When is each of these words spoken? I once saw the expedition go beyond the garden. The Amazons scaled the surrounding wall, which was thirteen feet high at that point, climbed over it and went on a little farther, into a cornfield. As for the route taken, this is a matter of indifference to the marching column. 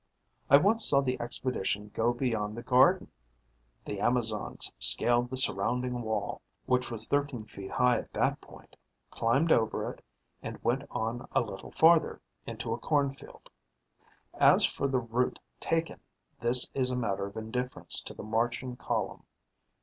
I 0.49 0.57
once 0.57 0.83
saw 0.87 1.01
the 1.01 1.21
expedition 1.21 1.91
go 1.93 2.11
beyond 2.11 2.57
the 2.57 2.63
garden. 2.63 3.11
The 3.85 3.99
Amazons 3.99 4.71
scaled 4.79 5.29
the 5.29 5.37
surrounding 5.37 6.01
wall, 6.01 6.41
which 6.65 6.89
was 6.89 7.05
thirteen 7.07 7.45
feet 7.45 7.69
high 7.69 7.99
at 7.99 8.13
that 8.13 8.41
point, 8.41 8.75
climbed 9.11 9.51
over 9.51 9.91
it 9.93 10.03
and 10.41 10.57
went 10.63 10.85
on 10.89 11.27
a 11.33 11.41
little 11.41 11.69
farther, 11.69 12.19
into 12.47 12.73
a 12.73 12.79
cornfield. 12.79 13.47
As 14.33 14.65
for 14.65 14.87
the 14.87 14.97
route 14.97 15.37
taken, 15.59 15.99
this 16.39 16.71
is 16.73 16.89
a 16.89 16.95
matter 16.97 17.27
of 17.27 17.37
indifference 17.37 18.01
to 18.01 18.15
the 18.15 18.23
marching 18.23 18.75
column. 18.77 19.21